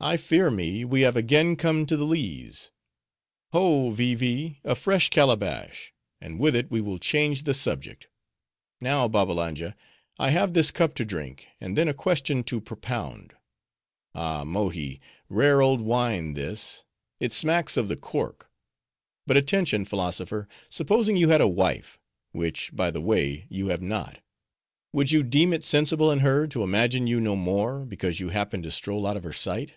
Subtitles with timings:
[0.00, 2.70] I fear me we have again come to the lees.
[3.50, 8.06] Ho, Vee Vee, a fresh calabash; and with it we will change the subject.
[8.80, 9.74] Now, Babbalanja,
[10.16, 13.34] I have this cup to drink, and then a question to propound.
[14.14, 16.84] Ah, Mohi, rare old wine this;
[17.18, 18.48] it smacks of the cork.
[19.26, 20.46] But attention, Philosopher.
[20.68, 26.12] Supposing you had a wife—which, by the way, you have not—would you deem it sensible
[26.12, 29.32] in her to imagine you no more, because you happened to stroll out of her
[29.32, 29.74] sight?"